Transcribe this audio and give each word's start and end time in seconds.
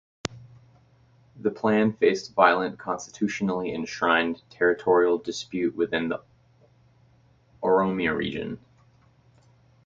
The 1.39 1.51
plan 1.51 1.93
faced 1.93 2.33
violent 2.33 2.79
constitutionally 2.79 3.71
enshrined 3.75 4.41
territorial 4.49 5.19
dispute 5.19 5.75
within 5.75 6.09
the 6.09 6.23
Oromia 7.61 8.17
region. 8.17 8.59